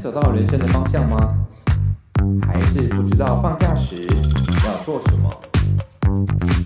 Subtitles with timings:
[0.00, 1.36] 找到人生的方向吗？
[2.48, 3.96] 还是不知道放假时
[4.64, 5.30] 要做什么？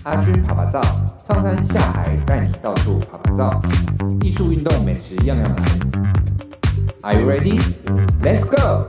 [0.05, 0.81] 阿军趴趴造，
[1.27, 3.61] 上山下海带你到处趴趴造，
[4.21, 5.63] 艺术、运动、美食样样来。
[7.01, 7.59] Are you ready?
[8.23, 8.87] Let's go!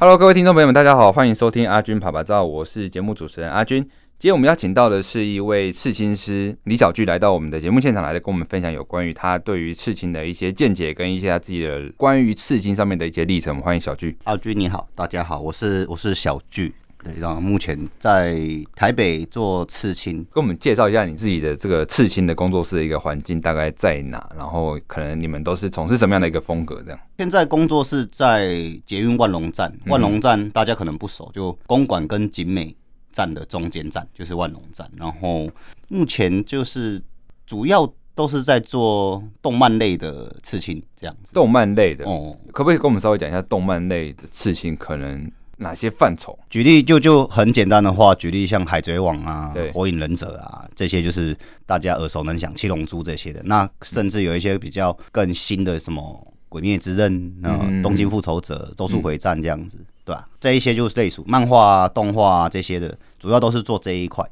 [0.00, 3.88] Hello，各位听众朋友们，大家好，欢迎收听阿军趴趴造，我是节目主持人阿军。
[4.22, 13.52] 今天我们邀请到的是一位刺青师李小巨，来到我们的节目现场来跟我们分享有关于他对于刺青的一些见解，跟一些他自己的关于刺青上面的一些历程。
[13.52, 14.16] 我们欢迎小巨。
[14.22, 16.72] 阿巨你好，大家好，我是我是小巨。
[17.02, 18.38] 对，然后目前在
[18.76, 24.30] 台北做刺青，跟我们介绍一下你自己的这个刺青的工作室的一个环境大概在哪？
[24.38, 26.80] 然后可能你们都是从事什么样的一个风格？
[26.84, 27.00] 这样。
[27.18, 28.46] 现在工作室在
[28.86, 32.72] 捷运万隆站，万隆站大家可能不熟，就公馆跟景美
[33.12, 34.90] 站的中间站就是万隆站。
[34.96, 35.48] 然后
[35.88, 37.00] 目前就是
[37.46, 41.32] 主要都是在做动漫类的刺青，这样子。
[41.32, 45.30] 动漫类的哦，可不可以跟我们稍微讲一下动漫类的刺青可能？
[45.58, 46.36] 哪些范畴？
[46.50, 53.40] 举例就就很简单的话，举例像《海贼王》啊，《火影忍者》啊，这些就是大家耳熟能详，《七龙珠》这些的。
[53.44, 56.02] 那甚至有一些比较更新的，什么
[56.48, 57.12] 《鬼灭之刃》
[57.48, 60.28] 啊，《东京复仇者》《咒术回战》这样子，对吧？
[60.40, 64.28] 这一些就是类似漫画啊、动画啊这些的，主要都是做这一块。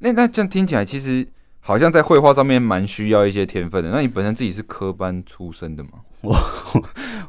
[0.00, 1.26] 那那这样听起来，其实
[1.60, 3.90] 好像在绘画上面蛮需要一些天分的。
[3.90, 5.90] 那你本身自己是科班出身的吗？
[6.22, 6.34] 我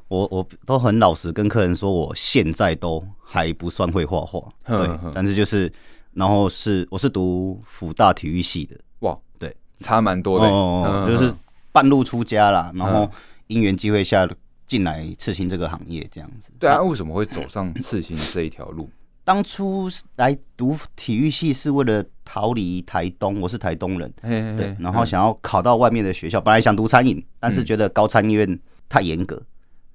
[0.08, 5.70] 我我都很老实跟客人说，我现在都还不算会画画，对，但是就是，
[6.14, 11.33] 然后是我是读辅大体育系的，哇，对，差蛮多的，哦，就是
[11.73, 13.09] 半路出家啦，然后
[13.47, 14.25] 因缘机会下
[14.67, 16.52] 进来刺青这个行业这样子。
[16.59, 18.89] 对啊，为什么会走上刺青这一条路？
[19.23, 28.59] 当初来读体育系是为了逃离台东，我是台东人，对，然后想要考到外面的学校，本来想读餐饮，但是觉得高餐院。
[28.88, 29.41] 太严格，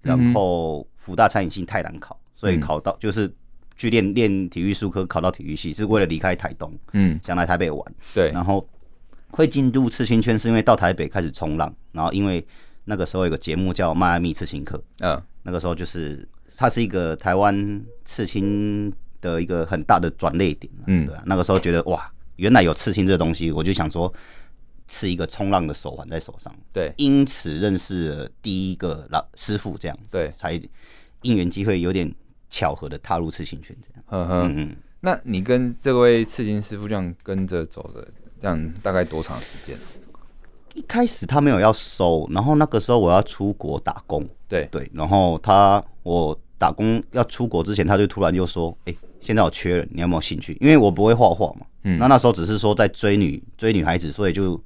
[0.02, 3.32] 然后福大餐饮系太难考，所以考到就是
[3.76, 8.68] 去练练体育术科，考到体育系是为了离开台东，嗯，想来台北玩，对，然后
[9.30, 12.44] 会进入刺青圈是因为到台北开始冲浪，然后因为
[12.84, 24.12] 那个时候有个节目叫《迈阿密刺青客》，嗯，那个时候就是它是一个台湾刺青的一个很大的转捩点，嗯，对，啊那个时候觉得哇，原来有刺青这个东西，我就想说。
[24.92, 30.60] 是一个冲浪的手环在手上，对，因此认识了第一个老师傅，这样子，对，才
[31.22, 32.12] 因缘机会有点
[32.50, 34.04] 巧合的踏入刺青圈，这样。
[34.08, 38.08] 嗯哼嗯，那你跟这位刺青师傅这样跟着走的，
[38.42, 39.78] 这样大概多长时间？
[40.80, 54.60] 一开始他没有要收，然后那个时候我要出国打工，对对，然后他我打工要出国之前，他就突然就说：“哎、欸，现在我缺人，你有没有兴趣？”因为我不会画画嘛，嗯，那那时候只是说在追女追女孩子，所以就。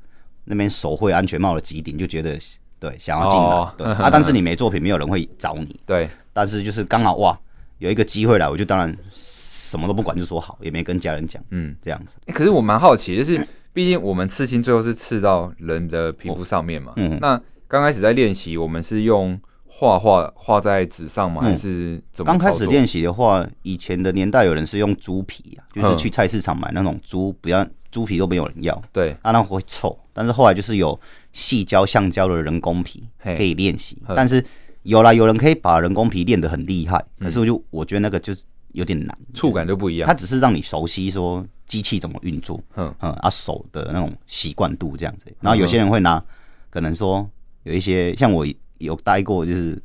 [0.46, 2.38] 那边手绘安全帽的机顶就觉得
[2.78, 5.80] 对，想要进来、oh, 对啊，但是你没作品，没有人会找你。
[5.86, 7.40] 对，但是就是刚好哇，
[7.78, 12.16] 有一个机会来，我就当然什么都不管，就说好，也没跟家人讲，嗯，这样子。
[12.26, 13.40] 欸、可是我蛮好奇，就是
[13.74, 21.42] 毕竟我们刺青最后是刺到人的皮肤上面嘛，嗯，那刚开始在练习，我们是用画画画在纸上吗？
[21.42, 22.30] 还是怎么？
[22.30, 29.98] 刚开始练习的话，以前的年代有人是用猪皮啊，就是去菜市场买那种猪，不要猪皮都没有人要，对，啊，那会臭。
[30.12, 30.98] 但是后来就是有
[31.32, 34.44] 细胶、橡胶的人工皮可以练习，但是
[34.84, 40.06] 有啦，有人可以把人工皮练得很厉害，可是我就我觉得那个就是有点难，触感就不一样。
[40.06, 45.26] 它只是让你熟悉说机器怎么运作，嗯嗯，啊手的那种习惯度这样子。
[45.40, 46.22] 然后有些人会拿，
[46.70, 47.28] 可能说
[47.62, 48.46] 有一些像我
[48.78, 49.80] 有待过，就是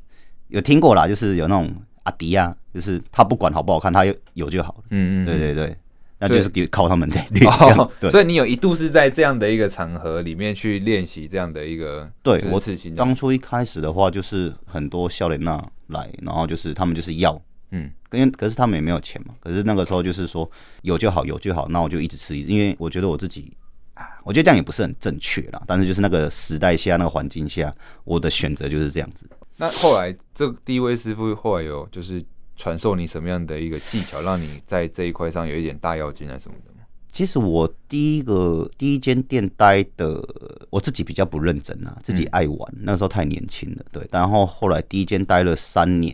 [0.48, 1.74] 有听过啦，就是有那种
[2.04, 4.84] 阿迪啊，就是他不管好不好看，他有有就好了。
[4.90, 5.76] 嗯嗯，对对对。
[6.22, 7.60] 那就是给靠他们在练习，
[7.98, 12.94] 对，所以你有一度是在这样的一个场合里面去练习这样的一个，对，我刺青。
[12.94, 17.42] 当初一开始的话，就是很多笑脸娜来，然后就是他们就是要，
[17.72, 20.50] 嗯，因为可是他们也没有钱嘛，可是那个时候就是说
[20.82, 23.52] 有就好，有就好，那我就一直吃，因为我觉得我自己
[23.94, 27.74] 啊，我觉得这样也不是很正确啦，但是就是那个时代下那个环境下，
[28.04, 29.30] 我的选择就是这样子。
[29.58, 32.24] 那后来这第一位师傅后来有就是。
[32.62, 36.82] 传授你什么样的一个技巧，让你在这一块上有一点大妖精啊什么的吗？
[37.10, 40.22] 其实我第一个第一间店待的，
[40.70, 44.06] 我自己比较不认真啊，自己爱玩，嗯、那时候太年轻了，对。
[44.12, 46.14] 然后后来第一间待了三年，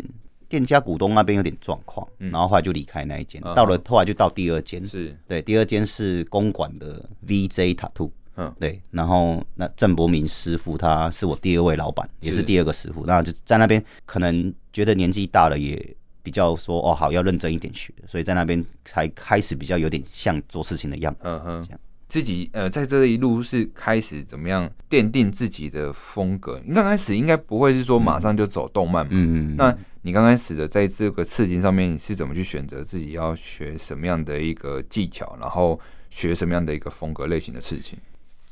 [0.55, 8.81] 店家股东那边有点状况，然后后来就离开那一间，嗯、到了后来就到第二间，是对，第二间是公馆的 VJ Tattoo，嗯，对。
[8.91, 15.95] 然后那郑伯明师傅他是我第二位老板，也是第二个师傅，那就在那边可能觉得年纪大了也。
[16.23, 21.19] 比较说哦好，要认真一点学，所以在那边才开始比较有点像做事情的样子。
[21.21, 21.67] 嗯哼，
[22.15, 26.61] 自己呃，在这一路是开始怎么样奠定自己的风格？
[26.65, 29.09] 你刚开始应该不会是说马上就走动漫嘛？
[29.11, 29.55] 嗯嗯。
[29.57, 35.77] 那你刚开始的在这个刺激上面，你是怎么去选择自己要学什么样的一个技巧，然后
[36.09, 37.99] 学什么样的一个风格类型的刺青？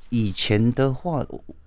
[0.09, 1.25] 以前的话，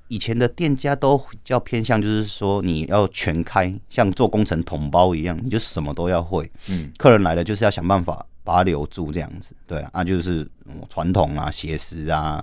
[0.08, 6.52] 以前的店家都比较偏向，就是说你要全开，像做工程统包一样，你就什么都要会。
[6.68, 6.92] 嗯。
[6.98, 8.26] 客人来了就是要想办法。
[8.46, 10.48] 把它留住这样子，对啊，那就是
[10.88, 12.42] 传统啊、写实啊、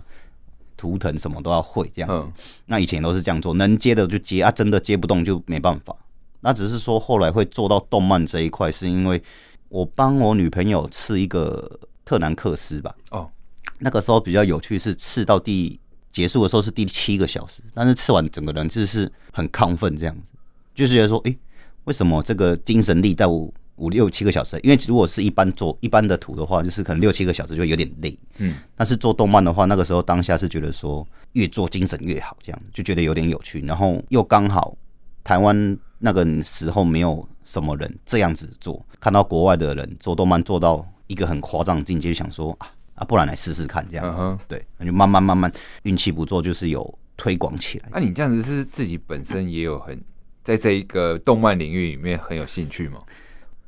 [0.75, 2.27] 图腾什么都要会这样子。
[2.65, 5.95] 那以前都是这样做，能接的就接啊，真的接不动就没办法。
[6.41, 9.23] 那只是说后来会做到动漫这一块，是因为
[9.69, 12.93] 我帮我女朋友刺一个特南克斯吧。
[13.11, 13.31] 哦，
[13.79, 15.79] 那个时候比较有趣，是刺到第
[16.11, 20.33] 结束的时候是第七个小时，但是刺完整个人就是很亢奋这样子，
[20.75, 21.37] 就是觉得说，诶，
[21.85, 23.49] 为什么这个精神力在我？
[23.77, 28.17] 五六七个小时，因为如果是一般做一般的图的话，就是可能六七个小时就有点累。
[28.37, 33.61] 嗯，但是做动漫的话，那个时候当下是觉得说越做精神越好，这样就觉得有点有趣。
[33.65, 34.77] 然后又刚好
[35.23, 44.21] 台湾那个时候没有什么人这样子做，看到国外的人做动漫做到一个很夸张的境界，就想说啊啊，不然来试试看这样子。
[44.21, 44.39] Uh huh.
[44.47, 47.89] 对，那就慢慢慢慢运气不错，就是有推广起来。
[47.91, 49.99] 那、啊、你这样子是自己本身也有很
[50.43, 52.99] 在这一个动漫领域里面很有兴趣吗？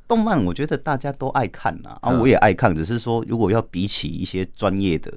[0.08, 5.12] 动漫我觉得大家都爱看呐，啊，我也爱看，只是说如果要比起一些专业的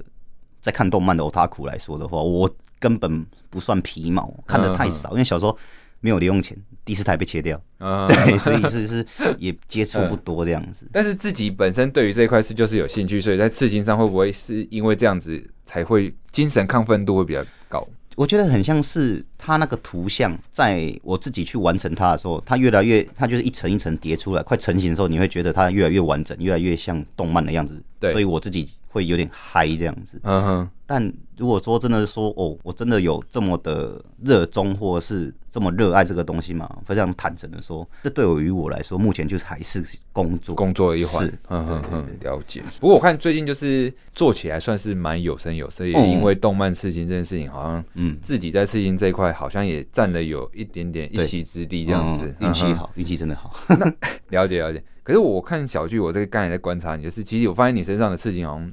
[0.60, 2.48] 在看动漫的 otaku 来说的话，我
[2.78, 5.56] 根本不算皮毛，看的太少，因为小时候
[6.00, 9.06] 没有零用钱，第四台被切掉， 对，所以是是
[9.38, 10.86] 也接触不多这样子。
[10.92, 17.86] 但是自己本身对于这一块是就是有兴趣，所以在刺青上会不会是因为这样子才会精神亢奋度会比较高？
[18.16, 27.82] 我觉得很像是它那个图像，在我自己去完成它的时候，它越来越，它就是一层一层叠出来，快成型的时候，你会觉得它越来越完整，越来越像动漫的样子。
[27.98, 28.68] 对，所以我自己。
[28.92, 30.70] 会有点嗨这样子，嗯哼。
[30.84, 36.68] 但如果说真的是说哦，我真的有这么的热衷，或者是这么热爱这个东西嘛？
[36.84, 39.80] 非常坦诚的说，这对于我来说，目前就是还是
[40.12, 41.32] 工作，工作的一环。
[41.50, 42.60] 嗯哼哼，了解。
[42.80, 52.34] 不过我看最近就是做起来算是蛮有声有色，也因为动漫刺青这件事情，好像嗯，自己在刺青这一块好像也占了有一点点一席之地这样子。
[52.40, 53.54] 运气好，运气真的好。
[54.30, 54.82] 了解了解。
[55.02, 58.72] 可是我看小剧，我这个刚才在观察你，就是其实我发现你身上的刺青好像。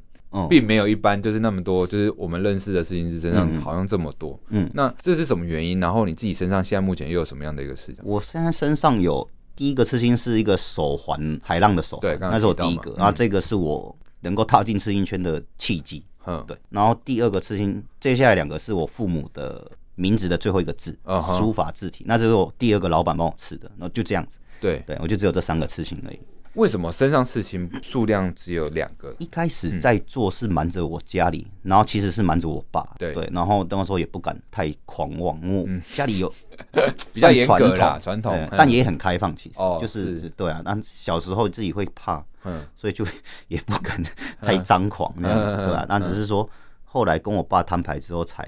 [0.50, 4.40] 并没有一般就是那么多，就是我们认识的刺青师身上好像这么多。
[4.50, 5.80] 嗯，那这是什么原因？
[5.80, 8.04] 然后你自己身上现在目前又有什么样的一个事情？
[8.04, 12.94] 我现在身上有第一个刺青是一个手环，海浪的手环，对，那是我第一个。
[12.98, 16.04] 然后这个是我能够踏进刺青圈的契机。
[16.28, 16.56] 嗯，对。
[16.70, 20.98] 然后第二个刺青，接下来两个是我父母的名字的最后一个字，
[21.38, 22.06] 书法字体。
[22.08, 23.70] 那这是我第二个老板帮我刺的。
[23.78, 24.40] 然后就这样子。
[24.62, 26.20] 对，对我就只有这三个刺青而已。
[26.54, 29.16] 为什么身上刺青数量只有两个？
[29.20, 32.84] 一开始在做是瞒着我家里，然后其实是瞒着我爸。
[32.98, 36.34] 对对，然后那时候也不敢太狂妄，因为家里有
[37.14, 39.36] 比较严格啦，传统，但也很开放。
[39.36, 43.06] 其实就是对啊，但小时候自己会怕，嗯所以就
[43.50, 44.02] 也不敢
[44.42, 46.50] 太张狂那样子，对啊，那只是说
[46.86, 48.44] 后来跟我爸摊牌之后，才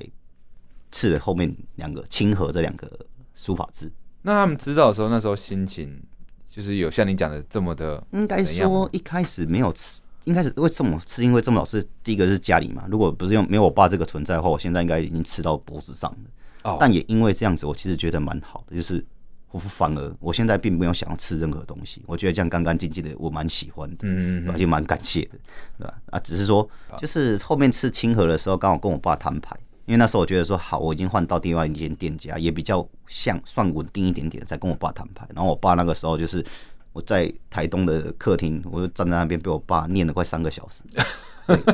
[0.91, 2.89] 刺了后面两个“清河”这两个
[3.35, 3.91] 书法字。
[4.23, 6.01] 那他们知道的时候，那时候心情？
[6.49, 11.23] 就是有像你讲的这么的，应该说一开始没有吃，应该是为什么吃？
[11.23, 16.17] 因为这么老师第一个是家里嘛，如果不是用没有我爸这个存在的话，我现在应该已经吃到脖子上了。
[16.63, 19.05] 哦，但也因为这样子，我其实觉得蛮好的，就是
[19.51, 25.37] 我反而我现在并没有想要吃任何东西，我觉得这样干干净净的，我蛮喜欢的，嗯嗯，而且蛮感谢的，
[25.77, 26.01] 对吧？
[26.09, 26.67] 啊，只是说
[26.97, 29.55] 就是后面吃清河的时候，刚好跟我爸摊牌。
[29.89, 35.27] 因为那时候我觉得说好，我已经换到另外一间店家，也比较像算稳定一点点，再跟我爸谈判。
[35.33, 36.45] 然后我爸那个时候就是
[36.93, 40.83] 我在台东的客厅，我就站在那边被我爸念了快三个小时。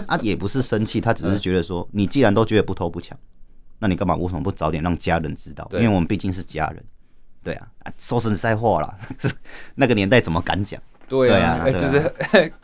[0.08, 3.20] 啊，也不是生气，他只是觉得说，你既然都觉得不偷不抢，
[3.80, 5.68] 那你干嘛为什么不早点让家人知道？
[5.74, 6.82] 因为我们毕竟是家人。
[7.44, 7.68] 对啊，
[7.98, 8.98] 说实在话啦，
[9.76, 10.82] 那个年代怎么敢讲？
[11.08, 12.14] 对啊，就是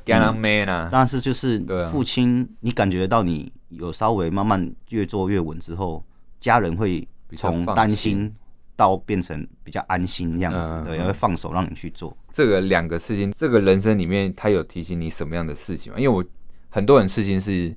[0.03, 0.89] 给人骂啦。
[0.91, 3.51] 但是就是父亲，你感觉到你。
[3.71, 6.03] 有稍微慢慢越做越稳之后，
[6.41, 7.07] 家人会
[7.37, 8.29] 从担心
[8.75, 12.13] 到变成比较安心这样子，对，也会放手让你去做。
[12.29, 15.97] 这个两个事情，这个人生里面，他有提醒你什么样的事情吗？
[15.97, 16.21] 因为我
[16.67, 17.73] 很多人事情是，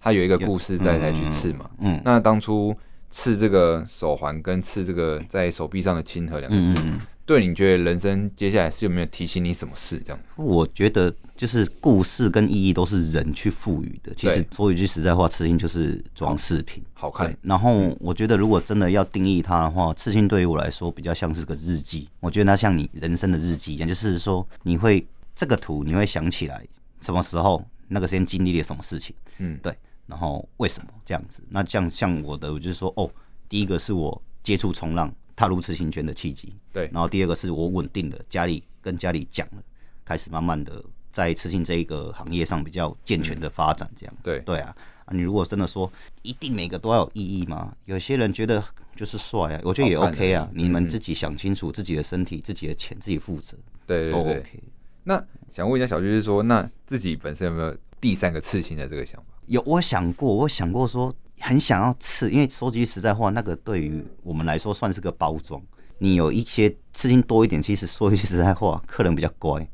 [0.00, 1.68] 他有一个故事在才去刺嘛。
[1.78, 2.72] 嗯，那当初
[3.12, 6.82] 刺这个手环跟刺这个在手臂上的亲和两个字。
[6.84, 9.96] 嗯对，你觉得人生接下来是有没有提醒你什么事？
[10.04, 14.12] 这样，我觉得就是故事跟意义都是人去赋予的。
[14.16, 17.34] 其实说一句实在话，刺青就是装饰品，好看。
[17.40, 22.08] 然后我觉得，如果真的要定义它的话，刺青对于我来说比较像是个日记。
[22.18, 26.66] 我觉得它像你人生的日记一样，就是说你会这个图，你会想起来
[27.00, 29.14] 什么时候那个时间经历了什么事情。
[29.38, 29.72] 嗯，对。
[30.12, 31.42] 然后为什么这样子？
[31.48, 33.10] 那像像我的，我就是说，哦，
[33.48, 36.84] 第一个是我接触冲浪、踏入刺青圈的契机，对。
[36.92, 39.62] 然后第二个是我稳定的家里跟家里讲了，
[40.04, 44.20] 开始慢慢的在刺青这一个行业上比较健全的发展，这样子。
[44.24, 44.76] 对对啊，
[45.06, 45.90] 啊，你如果真的说
[46.20, 47.74] 一定每个都要有意义吗？
[47.86, 48.62] 有些人觉得
[48.94, 50.46] 就是帅啊，我觉得也 OK 啊。
[50.52, 54.62] 你们自己想清楚自己的身体、自己的钱，自己负责，对对对，都 OK。
[55.04, 59.31] 那想问一下小就，是说那自己本身有没有第三个刺青的这个想法？
[59.52, 65.60] 有，我想过，我想过说很想要刺，因为说句实在话，那个对于我们来说算是个包装。
[65.98, 69.66] 你有一些刺青多一点，其实说句实在话，客人比较乖。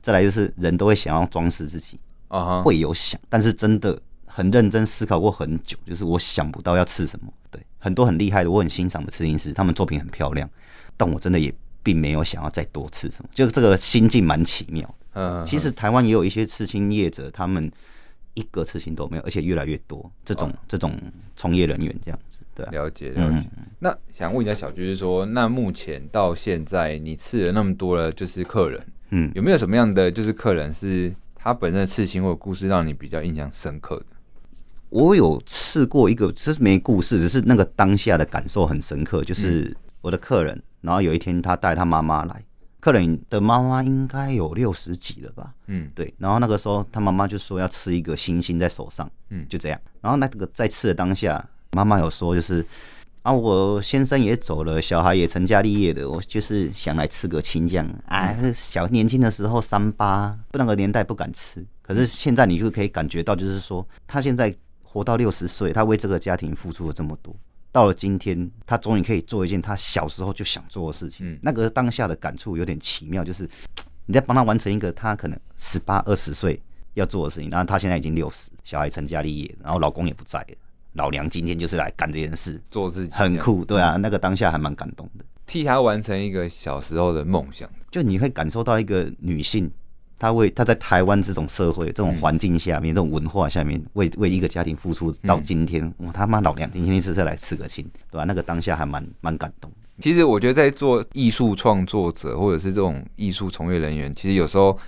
[0.00, 7.32] 再来就是人都会想要装饰自己，啊，会有想，但是真的很认真思考过很久，就是我想不到要刺什么。
[7.50, 10.48] 对，很多很厉害的，我很欣赏的刺青师，他们作品很漂亮，
[10.96, 11.54] 但我真的也。
[11.86, 14.92] 并没有想要再多刺什么，就这个心境蛮奇妙。
[15.12, 17.70] 嗯，其实台湾也有一些刺青业者，他们
[18.36, 20.96] 一个刺青都没有，而且越来越多这种、哦、这种
[21.34, 22.38] 从业人员这样子。
[22.54, 23.48] 对、啊，了解了解。
[23.56, 34.06] 嗯、那想问一下小军，是说，那目前到现在你刺了那么多了，就是客人，嗯，有没有什么样的就是客人是他本身的刺青或者故事让你比较印象深刻的？
[34.90, 40.54] 我有刺过一个，其实没故事，只是那个当下的感受很深刻，就是我的客人。
[40.54, 42.44] 嗯然后有一天，他带他妈妈来，
[42.86, 45.52] 客人的妈妈应该有六十几了吧？
[45.66, 46.14] 嗯，对。
[46.18, 49.80] 然后那个时候，他妈妈就说要吃一个星星在手上，嗯，就这样。
[50.00, 52.64] 然后那个在吃的当下，妈妈有说就是
[53.22, 58.32] 啊，我先生也走了，小孩也成家立业的，我就是想来吃个青这样啊。
[58.54, 67.34] 小年轻的时候三八，那个年代不敢吃，可是现在你就可以感觉到，就是说他现在活到六十岁，他为这个家庭付出了这么多。
[67.76, 71.30] 到了今天，他终于可以做一件他小时候就想做的事情。
[71.30, 73.46] 嗯，那个当下的感触有点奇妙，就是
[74.08, 76.58] 你在帮他完成一个他可能十八二十岁
[76.94, 80.56] 要做的事情，然后他现在已经六十，小孩成家立业，然后老公也不在了，
[80.94, 89.70] 老娘今天就是来干这件事，做自己，很酷，对啊，那个当下还蛮感动的，替他完成一个小时候的梦想，就你会感受到一个女性。
[90.18, 98.24] 他为他在台湾这种社会、这种环境下面、嗯、这种文化下面，为为一个家庭付出到今天，我、嗯、他妈老娘今天一次再来刺个亲，对吧？
[98.24, 99.70] 那个当下还蛮蛮感动。
[100.00, 104.78] 其实我觉得，在做艺术创作者或者是这种艺术从业人员，其实有时候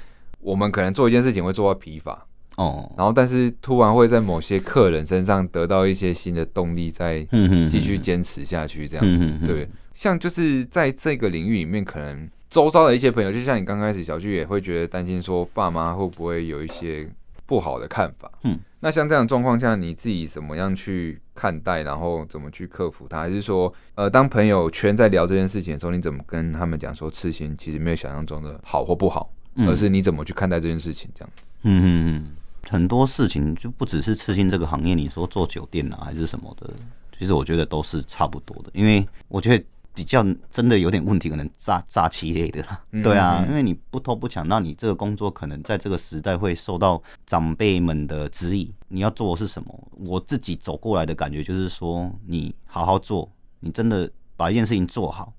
[0.40, 7.26] 我们可能做一件事情会做到疲乏哦，然后但是突然会在某些客人身上得到一些新的动力，再
[7.68, 9.30] 继续坚持下去，这样子。
[9.46, 12.28] 对，像就是在这个领域里面，可能。
[12.50, 17.06] 周遭的一些朋友，就像你刚开始，小聚也会觉得担心，说爸妈会不会有一些
[17.44, 18.30] 不好的看法。
[18.44, 23.20] 嗯，那像这样状况下，你自己怎么样去看待，然后怎么去克服它？
[23.20, 29.30] 还是说，呃，当朋友圈在聊这件事情的时候，你怎么跟他们讲说，刺青其实没有想象中的好或不好，
[29.66, 31.10] 而是你怎么去看待这件事情？
[31.14, 31.30] 这样。
[31.64, 32.36] 嗯嗯嗯，
[32.70, 36.70] 很多事情就不只是刺青这个行业，你说做酒店啊，还是什么的，
[37.18, 39.62] 其实我觉得都是差不多的，因为我觉得。
[39.98, 48.72] 比较真的有点问题，可能诈诈欺类的啦，对啊，因为你不偷不抢，那你这个工作可能在这个时代会受到长辈们的指引。
[48.86, 49.88] 你要做的是什么？
[49.96, 53.28] 我自己走过来的感觉就是说，你好好做，
[53.58, 55.32] 你真的把一件事情做好，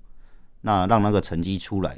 [0.60, 1.96] 那让那个成绩出来，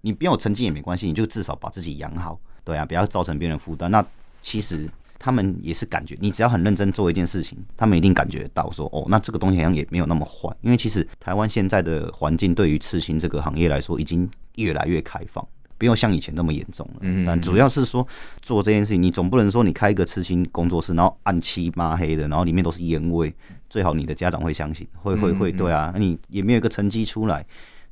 [0.00, 3.90] 你不要有成绩也没关系，你就至少把自己养好，对啊，不要造成别人负担。
[3.90, 4.06] 那
[4.40, 4.88] 其实。
[5.24, 10.54] 他们也是感觉，你只要很认真做一件事情，他们一定感觉到说，哦，那这个东西好像也没有那么坏。
[10.60, 15.42] 因为其实台湾现在的环境对于刺青这个行业来说，已经越来越开放，
[15.78, 16.96] 不用像以前那么严重了。
[17.00, 18.06] 嗯，但主要是说
[18.42, 23.34] 做这件事情，你总不能说你开一个刺青工作室，然后暗漆抹黑的，然后里面都是烟味，
[23.70, 27.42] 最好你的家长会相信，会会会，对啊，那你也没有一个成绩出来。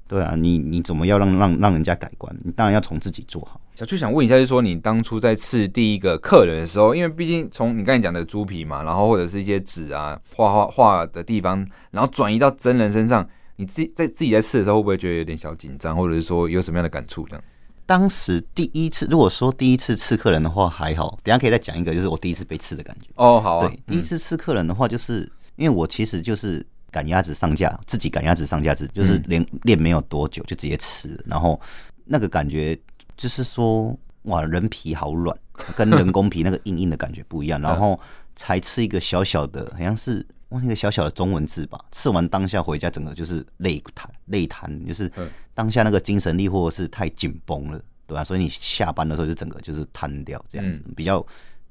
[0.06, 2.36] 对啊，你你怎么要让让让人家改观？
[2.44, 3.58] 你当然要从自己做好。
[3.74, 13.26] 小区想问一下，就是说你当初在刺第一个客人的时候，因为毕竟从你刚才讲的猪皮嘛，然后或者是一些纸啊画画画的地方，然后转移到真人身上，
[13.56, 17.26] 你自己在自己在刺的时候，会不会觉得有点小紧张，或者是说有什么样的感触？
[17.28, 17.44] 这样？
[17.86, 23.08] 当时第一次，如果说第一次刺客人的话还好，等下可以再讲一个，就是我第一次被刺的感觉。
[23.14, 23.68] 哦，好啊。
[23.68, 26.64] 对，第一次刺客人的话，就是、嗯、因为我其实就是。
[26.92, 31.58] 赶鸭子上架，自己赶鸭子上架子，就是连练没有多久就直接吃，然后
[32.04, 32.78] 那个感觉
[33.22, 35.38] 就是说，哇，人皮好软，
[35.78, 37.60] 跟人工皮那个硬硬的感觉不一样。
[37.60, 37.98] 然后
[38.34, 41.78] 才吃一个小小的，好像是哇，那个小小的中文字吧。
[41.92, 45.08] 吃完当下回家，整个就是累瘫，累瘫，就是
[45.54, 48.24] 当下那个精神力或者是太紧绷了，对吧、啊？
[48.24, 51.24] 所以你下班的时候就整个就是瘫掉，这样子比较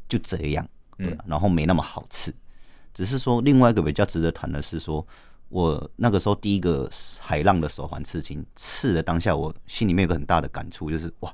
[0.08, 0.66] 就这样，
[0.98, 2.34] 对、啊，然后没那么好吃。
[2.94, 5.06] 只是说，另外一个比较值得谈的是说，
[5.50, 6.90] 我那个时候第一个
[7.20, 11.34] 海浪的手环刺青刺的当下，我心里面有个很大的感触，就是哇，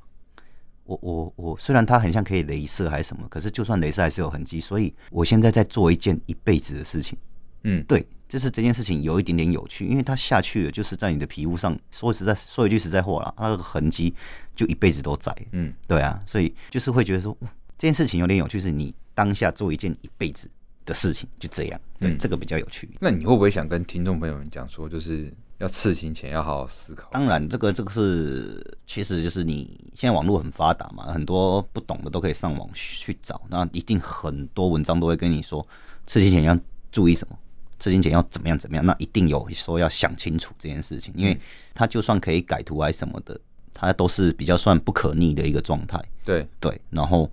[0.87, 7.17] 我我我虽然它很像可以镭射还是什么，可是就算镭射还是有痕迹，所以我现在在做一件一辈子的事情。
[7.63, 14.13] 嗯，对，就是这件事情有一点点有趣，因为它下去了，就是在你的皮肤上，说实在说一句实在话啦，它那个痕迹
[14.55, 15.35] 就一辈子都在。
[15.51, 17.35] 嗯，对啊，所以就是会觉得说
[17.77, 20.49] 这件事情有点有趣，是你当下做一件一辈子
[20.85, 21.81] 的事情，就这样。
[21.99, 22.89] 对，这个比较有趣。
[23.01, 25.33] 那你会不会想跟听众朋友们讲说，就是？
[25.59, 27.09] 要刺青前要好好思考。
[27.11, 33.41] 当然，这个这个是，其实就是你现在网络很发达嘛，很多不懂的都可以上网去找。
[33.49, 35.65] 那一定很多文章都会跟你说，
[36.05, 36.57] 刺青前要
[36.91, 37.37] 注意什么，
[37.79, 38.85] 刺青前要怎么样怎么样。
[38.85, 41.39] 那一定有说要想清楚这件事情，因为
[41.73, 43.39] 它就算可以改图还什么的，
[43.73, 45.99] 它都是比较算不可逆的一个状态。
[46.23, 47.29] 对对，然后。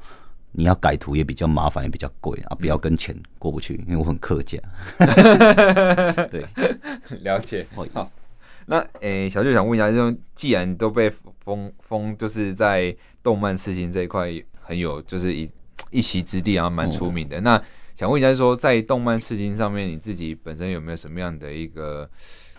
[0.56, 2.54] 你要改图也比较麻烦，也比较贵啊！
[2.54, 4.56] 不要跟钱过不去，因为我很客家。
[6.30, 6.46] 对，
[7.23, 7.66] 了解。
[7.92, 8.08] 好，
[8.66, 15.50] 那诶、欸，小舅想问一下，就既然都被封封，就是在动漫刺青这一块很有，就是一
[15.90, 17.37] 一席之地，然后蛮出名的。
[17.38, 17.62] 哦、那
[17.96, 22.08] 想问一下，说在动漫刺青上面，你自己本身有没有什么样的一个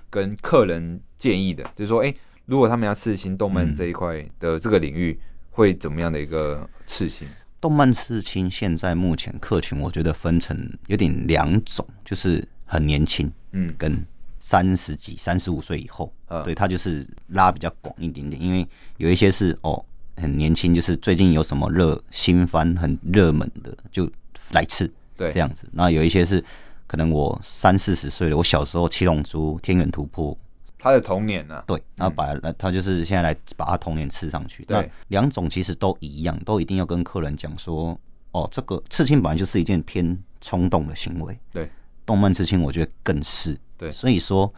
[0.09, 1.63] 跟客人建议的？
[1.77, 5.17] 就是说，哎、欸，如果他们要刺青动漫这一块的这个领域，
[5.51, 7.25] 会怎么样的一个刺青？
[7.61, 14.03] 动漫刺青现在目前客群，我觉得分成有点两种，就是很年轻，嗯，跟
[14.39, 19.83] 三十几、三十五岁以后，嗯，对，他就是拉比较广一点点，因为有一些是哦
[20.17, 24.09] 很年轻，就是最近有什么热新番很热门的就
[24.51, 25.67] 来刺，对，这样子。
[25.71, 26.43] 那有一些是
[26.85, 30.37] 可能我三四十岁了，我小时候七龙珠、天元突破。
[30.85, 31.63] 他的童年呢、啊？
[31.65, 34.63] 对，然后把他，他就是现在来把他童年刺上去。
[34.65, 37.99] 对，两种其实都一样，都一定要跟客人讲说，
[38.29, 41.35] 哦，这个刺青本来就是一件偏冲动的行为。
[41.51, 41.67] 对，
[42.05, 43.59] 动漫刺青我觉得更是。
[43.79, 44.53] 对，所以说，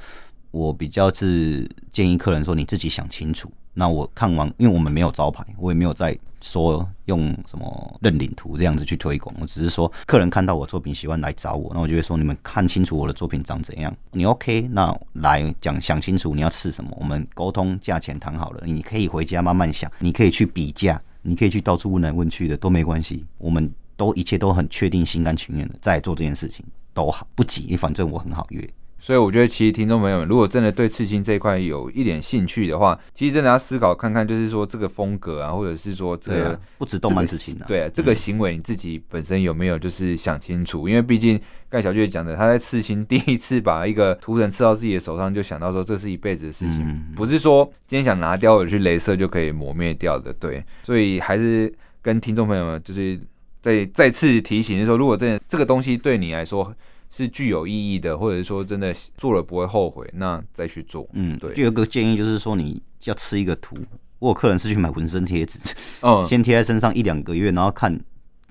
[0.51, 3.49] 我比较是建议客人说，你自己想清楚。
[3.79, 9.35] 那我看完，因为我们没有招牌，我也没有在说用什么认领图这样子去推广。
[9.39, 13.95] 我只是说，客人看到我作品喜欢来找我，那我就会说，你们看清楚我的作品长怎样。
[14.13, 14.67] 你 OK？
[14.71, 23.23] 那来讲想清楚你要吃什么，我们沟通价钱谈好了，你可以回家慢慢想，你可以去比价，你可以去到处问来问去的都没关系。
[23.37, 28.67] 我们都一切都很确定，心甘情愿的在做这件事情都好，不急，反正我很好约。
[28.99, 40.87] 所以我觉得，其实听众朋友们，如果真的对刺青这一块有一点兴趣的话，其实真的要思考看看，就是说这个风格啊，或者是说这个、啊、不止动漫刺青啊，对啊，这个行为你自己本身有没有就是想清楚？
[40.87, 50.33] 嗯、因为毕竟刚才小舅讲的，他在刺青第一次把一个图腾刺到自己的手上，就想到说这是一辈子的事情，嗯、不是说今天想拿掉我去镭射就可以磨灭掉的。
[50.33, 53.19] 对，所以还是跟听众朋友们就是
[53.61, 56.73] 再再次提醒，就是说如果真的这个东西对你来说。
[57.09, 61.07] 是具有意义的，或者是说真的做了不会后悔，那再去做。
[61.13, 61.53] 嗯，对。
[61.53, 63.75] 就有个建议，就是说你要吃一个图。
[64.19, 65.59] 我有客人是去买纹身贴纸，
[66.01, 67.95] 嗯，先贴在身上一两个月，然后看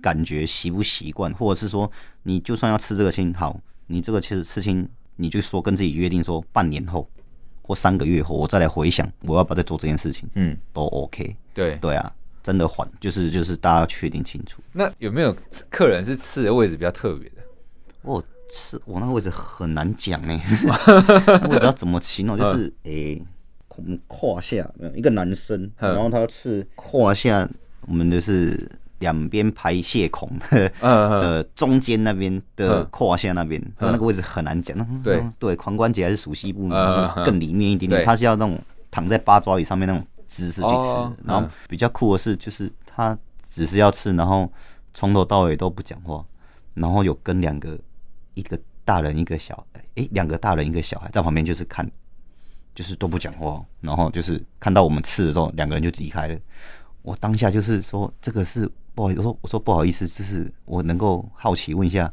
[0.01, 1.91] 感觉习不习惯，或者是说
[2.23, 7.11] 你就算要吃这个青，好，你这个其实刺青，你就说跟自己约定说半年后
[7.63, 11.37] 或三个月后，我再来回想我要不要再做这件事情，嗯，都 OK。
[11.53, 12.13] 对对啊，
[12.45, 14.63] 真的缓，就是就是大家确定清楚。
[14.73, 15.37] 那有没有
[15.69, 17.43] 客人是刺的位置比较特别的？
[18.03, 18.23] 哦。
[18.49, 20.41] 是我那个位置很难讲呢，
[21.51, 22.39] 位置要怎么形容？
[22.39, 23.23] 就是诶，
[24.07, 27.49] 胯下一个男生，然后他是胯下，
[27.83, 30.31] 我们就是两边排泄孔
[30.81, 34.77] 的中间那边的胯下那边，他那个位置很难讲。
[35.03, 35.23] 对。
[35.39, 36.69] 对，髋关节还是属膝部，
[37.25, 38.05] 更里面一点点。
[38.05, 38.59] 他是要那种
[38.91, 44.51] 躺在八爪鱼上面那种姿势去吃，然后比较酷的是，就是他只是要吃，然后
[44.95, 46.25] 从头到尾都不讲话，
[46.75, 47.79] 然后有跟两个。
[48.37, 51.91] 一个大人，一个小，哎，两个大人，一个小孩在旁边，就是看，
[52.75, 56.39] 就是都不讲话，然后就是看到我们吃的时候，两个人就离开了。
[57.01, 62.13] 我当下就是说，这个是不好意思，我说我说不好意思，就是我能够好奇问一下，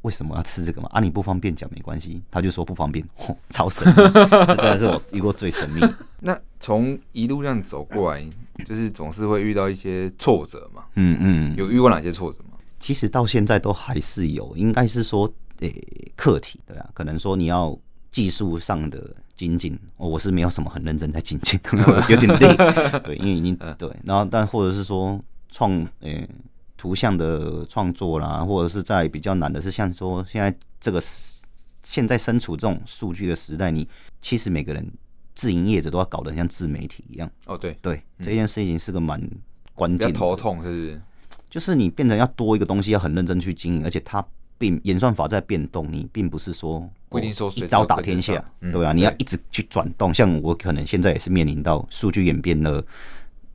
[0.00, 0.88] 为什么要吃这个嘛？
[0.92, 5.80] 啊，你不方便讲没关系，他就说不方便， 哦、超神秘，这真的是我遇过最神秘。
[6.20, 8.24] 那从一路这样走过来，
[8.64, 10.84] 就是总是会遇到一些挫折嘛？
[10.94, 12.56] 嗯嗯，有遇过哪些挫折吗？
[12.78, 15.30] 其实到现在都还是有，应该是说。
[15.60, 17.78] 诶，课题对啊，可能说你要
[18.10, 21.58] 技术上的精进，我是没有什么很认真在精进，
[22.08, 22.56] 有点累，
[23.04, 26.28] 对，因为已经对，然后但或者是说创诶
[26.76, 31.00] 图像的创作啦，或者是在比较难的是像说现在这个
[31.82, 33.86] 现在身处这种数据的时代，你
[34.22, 34.86] 其实每个人
[35.34, 37.30] 自营业者都要搞得像自媒体一样。
[37.46, 39.20] 哦，对对，这件事情是个蛮
[39.74, 41.02] 关键，头痛是不是？
[41.50, 44.24] 就是你变成要多一个东西，要很认真去经营，而且它。
[44.60, 50.12] 并演算法在变动，你并不是说不一定说一招打天下，对啊，你要一直去转动。
[50.12, 52.84] 像我可能现在也是面临到数据演变了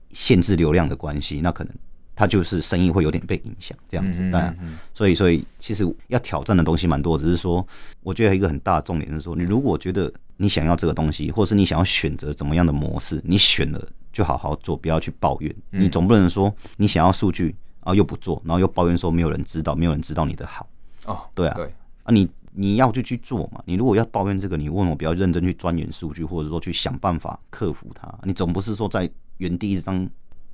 [0.10, 1.72] 限制流量的关系，那可能
[2.16, 4.20] 它就是生意会有点被影响这样子。
[4.32, 4.58] 当然，
[4.96, 7.66] 所以所以其实要挑战的东西蛮多，只是说
[8.02, 15.56] 我觉得一个很大的重点是说，你如果觉得你想要这个东西，或是你想要选择怎么样的模式，你选了就好好做，不要去抱怨。
[15.70, 20.68] 你总不能说你想要数据，然后又不做，然后又抱怨说没有人知道，没有人知道你的好。
[21.06, 21.66] 哦，对啊，对
[22.04, 23.62] 啊，你你要就去做嘛。
[23.66, 28.14] 你如果要抱怨这个，你问我比较认真去钻研数据，或者说去想办法克服它。
[28.24, 30.10] 你总不是说在原地一直当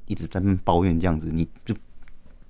[0.07, 1.75] 一直在那抱怨这样子，你就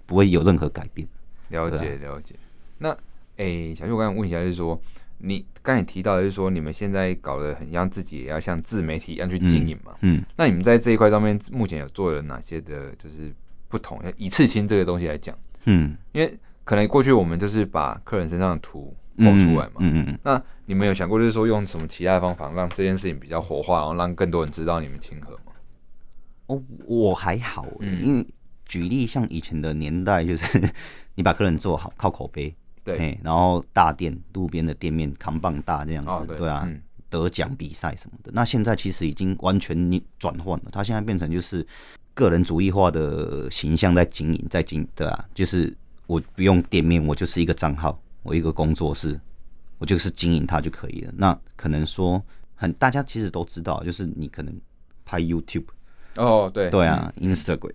[0.06, 1.08] 不会有任何改变。
[1.50, 2.34] 了解了解。
[2.78, 2.98] 那
[3.38, 4.80] 诶，小旭，我刚才问一下，就是说
[5.18, 9.94] 你刚才提到的就是说，你们现在搞得很像自己也要像自媒体一样去经营嘛？
[10.02, 10.24] 嗯。
[10.38, 13.34] 那你们在这一块上面目前有做了哪些的，就是
[13.68, 14.02] 不同？
[14.18, 16.40] 以刺青这个东西来讲，嗯，因为。
[16.64, 20.20] 可能过去我们就是把客人身上的图抛出来嘛，嗯嗯嗯。
[20.24, 25.52] 那你们有想过就是说用什么其他的方法让这件事情比较活化，然后让更多人知道你们清河吗？
[26.48, 28.26] 哦，我还好，因为
[28.66, 30.62] 举例像以前的年代，就是
[31.16, 36.70] 你把客人做好，靠口碑，对，然后大店路边的店面扛棒大这样子，对啊，
[37.10, 38.32] 得奖比赛什么的。
[38.34, 41.66] 那现在其实已经完全你转换了，它现在变成就是
[42.14, 45.76] 个人主义化的形象在经营，在经对啊，就是。
[46.12, 49.18] 我不用店面，我就是一个账号，我一个工作室，
[49.78, 51.14] 我就是经营它就可以了。
[51.16, 52.22] 那可能说
[52.54, 54.54] 很大家其实都知道，就是你可能
[55.06, 55.68] 拍 YouTube
[56.18, 57.72] 哦，对对啊，Instagram、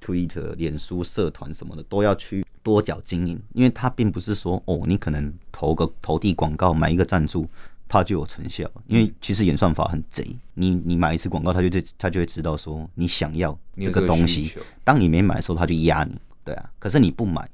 [0.00, 7.50] Twitter、脸书社团什么的都要去多角经营，因为它并不是说哦，你可能投个投递广告买一个赞助，
[7.88, 8.70] 它就有成效。
[8.86, 10.24] 因为其实演算法很贼，
[10.54, 16.70] 你你买一次广告，它就它就会知道说你想要这个东西，当你没买的时候，它就压你，对啊。
[16.78, 17.50] 可是你不买。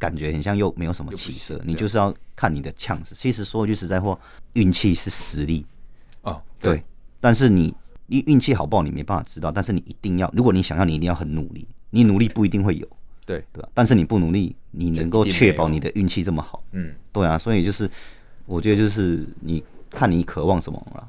[0.00, 3.14] 感觉很像又没有什么起色，你就是要看你的呛子。
[3.14, 4.18] 其实说句实在话，
[4.54, 5.64] 运气是实力
[6.22, 6.82] 哦，对。
[7.20, 7.72] 但是你
[8.06, 9.52] 你运气好不好，你没办法知道。
[9.52, 11.68] 但是你一定要，如果你想要，你一定要很努力。
[11.90, 12.88] 你努力不一定会有，
[13.26, 13.68] 对对吧？
[13.74, 16.64] 但是你不努力，你能够确保你的运气这么好？
[16.72, 17.38] 嗯，对啊。
[17.38, 17.88] 所以就是，
[18.46, 21.08] 我觉得就是你看你渴望什么了。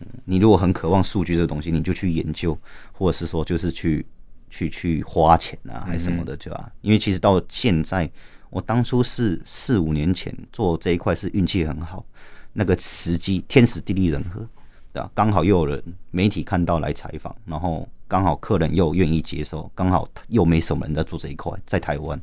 [0.00, 2.58] 嗯，你如果很渴望数据这个东西，你就去研究，
[2.92, 4.06] 或者是说就是去。
[4.52, 6.70] 去去花钱啊，还是什么的，对吧？
[6.82, 8.08] 因为其实到现在，
[8.50, 12.04] 我当初是四五年前做这一块是运气很好，
[12.52, 14.46] 那个时机天时地利人和，
[14.92, 15.10] 对吧？
[15.14, 22.20] 刚好又有人媒体看到来采访，然后刚好客人又愿意接受，刚好又没什么人在做这一块，在台湾，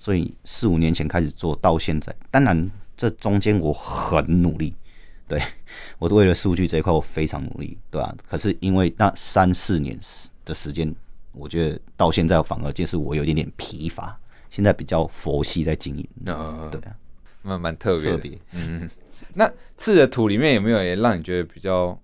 [0.00, 2.12] 所以四五年前开始做到现在。
[2.28, 4.74] 当然这中间我很努力，
[5.28, 5.40] 对，
[6.00, 8.12] 我为了数据这一块我非常努力，对吧？
[8.28, 9.96] 可是因为那三四年
[10.44, 10.92] 的时间。
[11.32, 14.18] 我觉得到现在反而就是我有点点疲乏，
[14.50, 16.08] 现在比较佛系在经营。
[16.26, 16.96] 嗯，对啊，
[17.42, 18.38] 蛮蛮特别特别。
[18.52, 18.88] 嗯，
[19.34, 21.98] 那刺的图里面有没有也让你觉得比较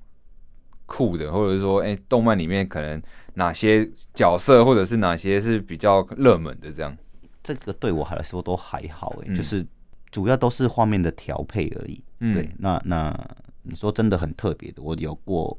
[0.87, 3.03] 酷的，或者是说，哎、欸，动漫里面可能
[3.35, 6.97] 哪些角色，或者是哪些是比较热门的这样？
[7.43, 9.67] 这个对我来说都还好，哎，就是
[10.11, 12.03] 主要都是画面的调配而已。
[12.21, 13.29] 嗯，对，那那
[13.63, 15.57] 你说真的很特别的，我有过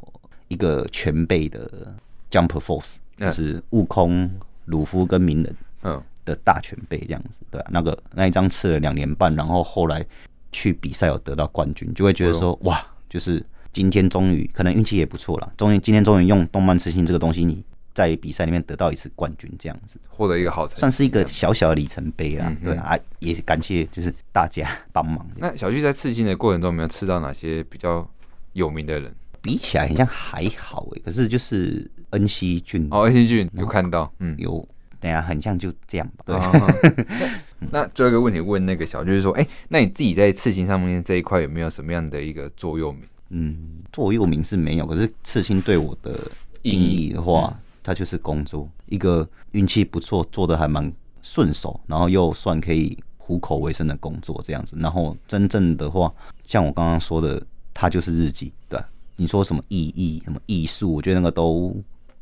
[0.48, 1.94] 一个全背的
[2.32, 2.96] Jump Force。
[3.16, 4.30] 就是悟空、
[4.66, 10.06] 鲁夫跟鸣人，嗯，的大全背这样子，对啊，那个那一张吃了两年半，然后后来
[10.52, 25.26] 去比赛有得到冠军，就会觉得说哇，就是今天终于可能运气也不错了，终于今天终于用动漫刺青这个东西，你在比赛里面得到一次冠军，这样子获得一个好成，算是一个小小的里程碑啊，对啊，也感谢就是大家帮忙。
[25.38, 28.06] 那小旭在刺青的过程中，有没有刺到哪些比较
[28.54, 29.14] 有名的人？
[29.42, 31.90] 比起来好像还好哎，可是就是。
[32.12, 34.68] 恩熙俊哦，恩熙俊有看到，嗯，有，
[35.00, 36.24] 等下很像就这样吧。
[36.26, 37.06] 对，
[37.72, 43.02] 那最后一个问题问那个小，就是说，哎，那你自己在刺青上面这一块有没有什么样的一个座右铭？
[43.30, 46.20] 嗯，座右铭是没有，可是刺青对我的
[46.62, 50.92] 意义的话，它就是工作，一个运气不错，做的还蛮
[51.22, 54.78] 顺手，然后又算可以糊口为生的工作这样子。
[54.80, 56.14] 然后真正的话，
[56.46, 57.42] 像我刚刚说的，
[57.74, 58.88] 它就是日记，对吧？
[59.16, 61.76] 你说什么意义、什么艺术，我觉得那个都。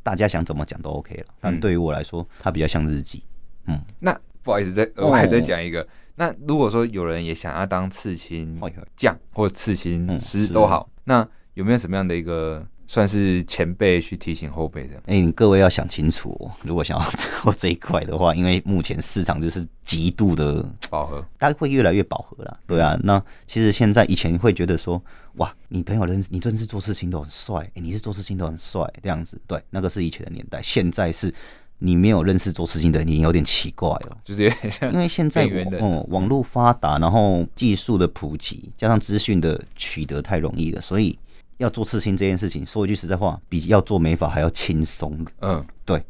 [0.04, 3.24] 大家想怎么讲都 OK 了，但对于我来说，它比较像日记。
[3.66, 5.84] 嗯，那不好意思，再额外再讲一个。
[6.14, 8.60] 那如果说有人也想要当刺青
[8.94, 12.64] 匠或者刺青师都好，那有没有什么样的一个？
[12.94, 15.02] 算是前辈去提醒后辈这样。
[15.06, 22.60] 哎、欸，各位要想清楚哦，如果想要做这一块的话，因为目前市场就是极度的饱和，大家会越来越饱和了。
[22.68, 25.02] 对啊，那其实现在以前会觉得说，
[25.38, 29.36] 哇，你朋友认识你认识做事情都很帅，哎、欸，你是做事情都很帅这样子。
[29.48, 31.34] 对，那个是以前的年代，现在是
[31.78, 34.16] 你没有认识做事情的，你有点奇怪哦。
[34.22, 34.44] 就是
[34.82, 35.46] 因为现在
[35.80, 41.18] 哦，网络发达，然后技术的普及，加上资讯的取得太容易了，所以。
[41.58, 45.24] 要做刺青这件事情，说一句实在话，比要做美发还要轻松。
[45.40, 46.04] 嗯，对，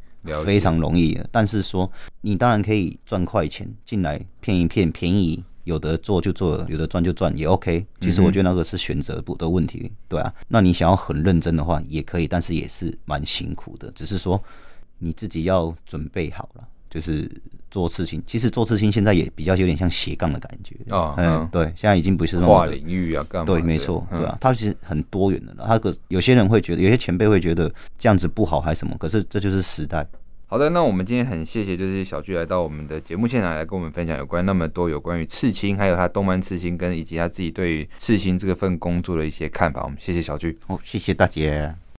[0.45, 1.21] 非常容易。
[1.31, 7.87] 但是说你当然可以赚快钱进来骗一骗，便宜有的做就做，有的赚就赚也 OK。
[8.01, 10.33] 其实我觉得那个是选择不的问题，对啊。
[10.49, 14.43] 那你想要很认真的话也可以，但是也是蛮辛苦的，只是说
[14.99, 16.69] 你自己要准备好了。
[16.95, 17.29] 就是
[17.73, 23.47] 做刺青，其实做刺青现在也比较有点像斜杠的感觉啊，嗯，对，现在已经不是那种跨领域啊，干嘛？
[23.47, 25.53] 对，没错，对啊，它其实很多元的。
[25.67, 30.07] 他可有些人会觉得，有些前辈会觉得这样子不好还是什么，可是这就是时代。
[30.47, 39.83] 好的，那我们今天很谢谢，就是小聚来到我们的节目现场来跟我们分享有关那么多有关于刺青，还有他动漫刺青跟以及他自己对于刺青这个份工作的一些看法。
[39.83, 41.75] 我们谢谢小聚，好，谢谢大家。